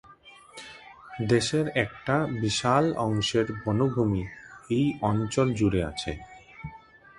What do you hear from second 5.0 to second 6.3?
অঞ্চল জুড়ে আছে।